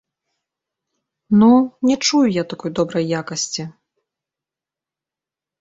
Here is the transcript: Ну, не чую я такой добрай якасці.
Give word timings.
Ну, 1.41 1.49
не 1.89 1.95
чую 2.05 2.23
я 2.37 2.43
такой 2.53 2.71
добрай 2.79 3.05
якасці. 3.21 3.67